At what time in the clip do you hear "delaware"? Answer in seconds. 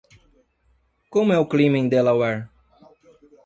1.87-2.49